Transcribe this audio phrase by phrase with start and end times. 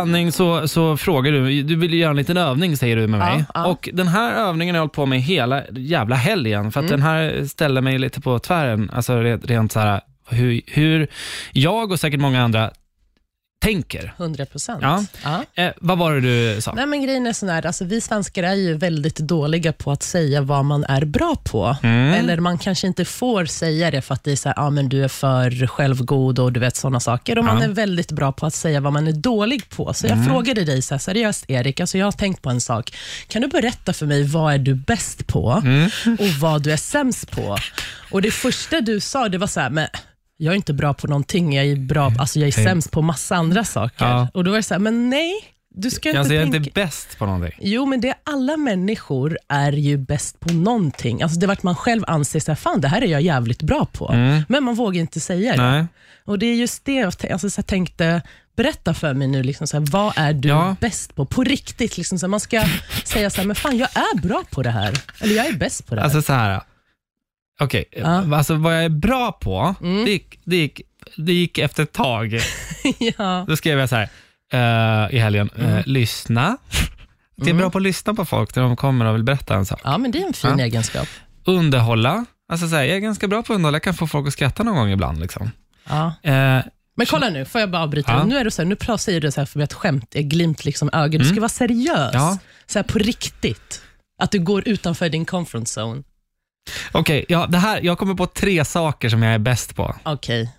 [0.00, 3.38] Sanning så, så frågar du, du vill göra en liten övning säger du med mig.
[3.38, 3.66] Ja, ja.
[3.66, 7.00] Och Den här övningen har jag hållit på med hela jävla helgen, för att Mm.
[7.00, 8.90] den här ställer mig lite på tvären.
[8.94, 11.08] Alltså rent, rent så här, hur, hur
[11.52, 12.70] jag och säkert många andra
[13.64, 14.14] tänker.
[14.18, 14.82] 100 procent.
[15.24, 15.44] Ja.
[15.54, 16.20] Eh, vad var det
[16.54, 16.72] du sa?
[16.72, 20.02] Nej, men grejen är sån här, alltså, vi svenskar är ju väldigt dåliga på att
[20.02, 21.76] säga vad man är bra på.
[21.82, 22.14] Mm.
[22.14, 24.88] Eller man kanske inte får säga det för att det är så här, ah, men
[24.88, 27.38] du är för självgod och du vet sådana saker.
[27.38, 27.64] Och man Ja.
[27.64, 29.94] är väldigt bra på att säga vad man är dålig på.
[29.94, 32.92] Så jag frågade dig så här, seriöst Erik, alltså jag har tänkt på en sak.
[33.28, 35.62] Kan du berätta för mig vad är du bäst på
[36.18, 37.56] och vad du är sämst på?
[38.10, 39.88] Och Det första du sa, det var så här, men
[40.36, 43.36] jag är inte bra på någonting, jag är, bra, alltså jag är sämst på massa
[43.36, 44.04] andra saker.
[44.06, 44.28] Ja.
[44.34, 45.32] Och Då var det så här, men nej,
[45.74, 46.56] du ska inte Alltså, jag är tänka...
[46.58, 47.52] inte bäst på någonting.
[47.60, 51.22] Jo, men det alla människor är ju bäst på någonting.
[51.22, 53.86] Alltså det är vart man själv anser sig, fan det här är jag jävligt bra
[53.92, 54.12] på.
[54.48, 55.62] Men man vågar inte säga det.
[55.62, 55.86] Nej.
[56.24, 58.22] Och det är just det jag, alltså, så jag tänkte,
[58.56, 60.76] berätta för mig nu, liksom, så här, vad är du Ja.
[60.80, 61.24] bäst på?
[61.26, 62.64] På riktigt, liksom, så här, man ska
[63.04, 64.94] säga så här, men fan jag är bra på det här.
[65.20, 66.04] Eller jag är bäst på det här.
[66.04, 66.60] Alltså så här.
[67.60, 68.18] Okej, Ja.
[68.18, 68.32] Mm.
[68.32, 70.80] alltså vad jag är bra på, det, gick, det, gick,
[71.16, 72.32] det gick efter ett tag.
[73.18, 73.44] ja.
[73.48, 74.08] Då skrev jag så här
[74.52, 75.76] eh, i helgen, Mm.
[75.76, 76.56] eh, lyssna.
[77.36, 79.66] Jag är bra på att lyssna på folk när de kommer och vill berätta en
[79.66, 79.80] sak.
[79.84, 80.64] ja, men det är en fin Ja.
[80.64, 81.08] egenskap.
[81.44, 82.24] Underhålla.
[82.52, 84.32] Alltså så här, jag är ganska bra på att underhålla, jag kan få folk att
[84.32, 85.20] skratta någon gång ibland.
[85.20, 85.50] Liksom.
[85.88, 86.06] Ja.
[86.22, 86.62] Eh,
[86.96, 88.12] Men kolla nu, får jag bara avbryta?
[88.12, 88.24] Ja.
[88.24, 90.64] Nu, är det så här, nu säger du så här för ett skämt, är glimt
[90.64, 91.20] liksom ögat.
[91.22, 92.10] Du ska vara seriös.
[92.14, 92.38] Ja.
[92.66, 93.82] Så här på riktigt.
[94.18, 96.02] Att du går utanför din comfort zone.
[96.92, 99.94] Okej, ja, det här, jag kommer på tre saker som jag är bäst på.
[100.02, 100.50] Okej,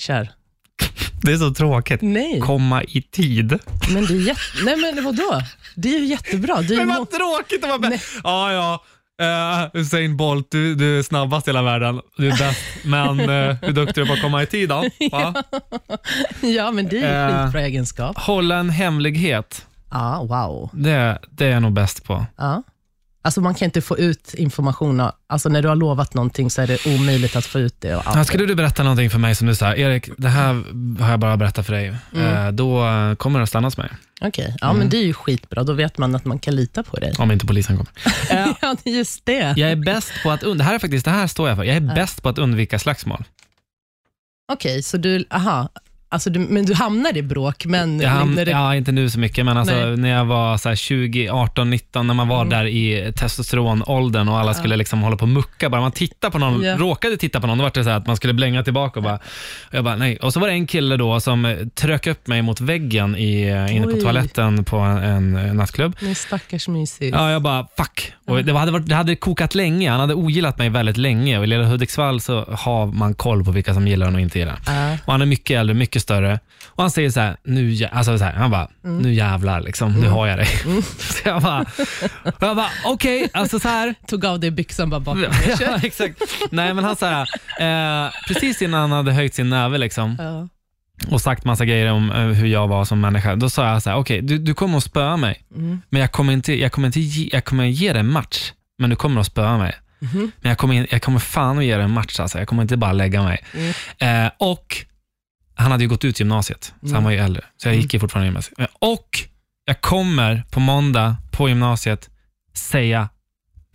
[0.00, 0.28] kör.
[1.22, 2.02] Det är så tråkigt.
[2.02, 3.58] Nej, Komma i tid.
[3.92, 4.40] men det är jätte...
[4.64, 5.42] Nej, men vadå?
[5.76, 6.56] Det är ju jättebra.
[6.62, 7.90] Det är ju Men må- vad tråkigt att vara Nej.
[7.90, 8.20] bäst.
[8.24, 8.82] Ja, ja.
[9.22, 12.00] Uh, Usain Bolt, du, du är snabbast i hela världen.
[12.16, 12.60] Du är bäst.
[12.84, 14.84] Men uh, hur duktig är du på att komma i tid då?
[15.12, 15.34] Va?
[16.40, 17.44] ja, men det är ju Eh.
[17.44, 18.18] skitbra egenskap.
[18.18, 19.66] Hålla en hemlighet.
[19.90, 20.70] Ja, wow.
[20.72, 22.26] Det, det är jag nog bäst på.
[22.36, 22.62] Ja.
[23.22, 25.02] Alltså man kan inte få ut information.
[25.26, 27.96] Alltså när du har lovat någonting så är det omöjligt att få ut det.
[27.96, 28.16] Och allt.
[28.16, 30.62] Ja, skulle du berätta någonting för mig som du sa, Erik, det här
[31.02, 31.94] har jag bara berättat för dig.
[32.14, 32.46] Mm.
[32.46, 32.84] Eh, då
[33.18, 33.88] kommer det att stanna hos mig.
[34.20, 34.78] Okej, ja Mm.
[34.78, 35.62] men det är ju skitbra.
[35.62, 37.14] Då vet man att man kan lita på dig.
[37.18, 37.92] Om inte polisen kommer.
[38.62, 39.54] Ja, just det.
[39.56, 41.64] jag är bäst på att, und- det här är faktiskt, det här står jag för.
[41.64, 43.24] Jag är bäst på att undvika slagsmål.
[44.52, 45.68] Okej, så du, aha.
[46.12, 48.00] Alltså du, men du hamnar i bråk, men...
[48.00, 49.96] Jag ham- när det, ja, inte nu så mycket, men alltså, Nej.
[49.96, 54.38] när jag var så här 20, 18, 19, när man var där i testosteronåldern och
[54.38, 55.70] alla skulle liksom hålla på och mucka.
[55.70, 56.76] Bara man tittar på någon, Ja.
[56.76, 59.14] råkade titta på någon, då var det så att man skulle blänga tillbaka och bara,
[59.14, 60.16] och jag bara nej.
[60.16, 63.42] Och så var det en kille då som eh, trök upp mig mot väggen i,
[63.42, 64.00] eh, inne på Oj.
[64.00, 65.96] toaletten på en, en nattklubb.
[66.00, 67.10] Min stackars mysis.
[67.14, 68.12] Ja, jag bara fuck.
[68.26, 69.90] Och det, hade varit, det hade kokat länge.
[69.90, 73.50] Han hade ogillat mig väldigt länge och i lilla Hudiksvall så har man koll på
[73.50, 74.58] vilka som gillar och inte gillar.
[74.66, 74.96] Ja.
[75.04, 76.40] Och han är mycket äldre, mycket större.
[76.66, 78.98] Och han säger så här, nu, jä- alltså så här, han bara, Mm.
[78.98, 80.46] nu jävlar liksom, nu har jag dig.
[80.98, 81.60] så jag bara,
[82.24, 83.94] och jag bara okej, alltså så här.
[84.06, 85.24] Tog av dig byxan bara bakom.
[85.60, 86.20] ja, exakt.
[86.50, 87.26] Nej men han så här,
[88.06, 90.48] eh, precis innan han hade höjt sin näve liksom, Ja.
[91.10, 93.90] och sagt massa grejer om eh, hur jag var som människa, då sa jag så
[93.90, 95.82] här, okej du, du kommer att spöa mig, Mm.
[95.88, 98.90] men jag kommer inte, jag kommer inte ge, jag kommer ge dig en match, men
[98.90, 99.74] du kommer att spöa mig.
[100.02, 100.32] Mhm.
[100.40, 102.38] Men jag kommer, in- jag kommer fan att ge dig en match alltså.
[102.38, 103.44] Jag kommer inte bara lägga mig.
[103.98, 104.26] Mm.
[104.26, 104.76] Eh, och
[105.62, 107.44] han hade ju gått ut gymnasiet, så han var ju äldre.
[107.56, 108.70] Så jag gick ju fortfarande gymnasiet.
[108.78, 109.08] Och
[109.64, 112.10] jag kommer på måndag på gymnasiet
[112.54, 113.08] säga,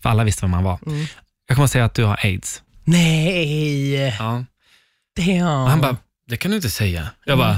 [0.02, 0.80] för alla visste vem han var.
[0.88, 1.06] Mm.
[1.48, 2.64] Jag kommer säga att du har aids.
[2.84, 4.46] Nej, Ja.
[5.18, 5.68] damn.
[5.70, 5.98] Han bara,
[6.28, 7.10] det kan du inte säga.
[7.26, 7.48] Jag Mm.
[7.48, 7.54] bara,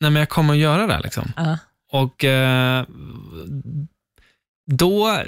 [0.00, 1.32] nej men jag kommer att göra det liksom.
[1.36, 1.58] Ja.
[1.92, 2.84] Och eh,
[4.76, 5.22] då,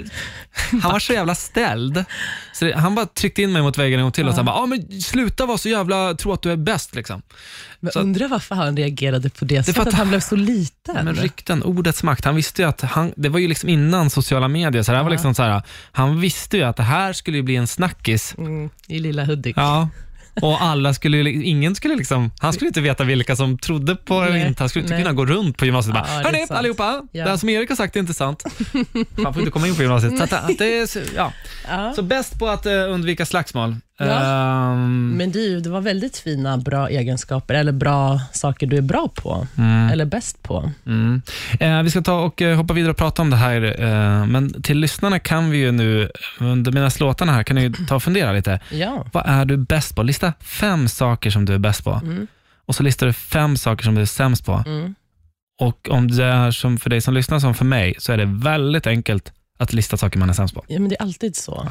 [0.81, 2.05] han var så jävla ställd.
[2.53, 4.55] Så det, han bara tryckte in mig mot väggen en gång till och sa, bara,
[4.55, 6.95] ah, men sluta vara så jävla, tro att du är bäst.
[6.95, 7.21] Liksom.
[7.79, 10.35] Men Så- undrar varför han reagerade på det, för sättet, att att han blev så
[10.35, 11.05] liten.
[11.05, 12.25] Men rykten, ordets makt.
[12.25, 15.09] Han visste ju att, han, det var ju liksom innan sociala medier, så det var
[15.09, 15.61] liksom så här,
[15.91, 18.35] han visste ju att det här skulle bli en snackis.
[18.37, 19.57] mm, I lilla Hudik.
[19.57, 19.89] Ja.
[20.41, 24.27] Och alla skulle, ingen skulle liksom, han skulle inte veta vilka som trodde på det
[24.27, 24.63] eller inte.
[24.63, 27.01] Han skulle inte kunna gå runt på gymnasiet och Ja, bara, det är hörni allihopa,
[27.11, 27.23] Ja.
[27.23, 28.43] det här som Erik har sagt är inte sant.
[29.23, 30.17] Han får inte komma in på gymnasiet.
[30.17, 31.33] Så, att, det är, ja.
[31.69, 31.93] Ja.
[31.95, 33.75] så bäst på att eh, undvika slagsmål.
[33.99, 34.05] Ja.
[34.05, 34.11] Det
[35.73, 39.47] var väldigt fina, bra egenskaper, eller bra saker du är bra på,
[39.91, 40.71] eller bäst på.
[40.85, 41.21] Mm.
[41.59, 44.61] Eh, vi ska ta och eh, hoppa vidare och prata om det här, eh, men
[44.61, 46.09] till lyssnarna kan vi ju nu,
[46.39, 48.59] under mina låtarna här, kan ni ta och fundera lite.
[48.71, 49.05] Ja.
[49.13, 50.03] Vad är du bäst på?
[50.03, 52.01] Lista fem saker som du är bäst på.
[52.03, 52.27] Mm.
[52.65, 54.63] Och så listar du fem saker som du är sämst på.
[54.65, 54.95] Mm.
[55.61, 58.25] Och om det är som för dig som lyssnar som för mig, så är det
[58.25, 60.65] väldigt enkelt att lista saker man är sämst på.
[60.67, 61.61] ja, men det är alltid så.
[61.63, 61.69] Ja.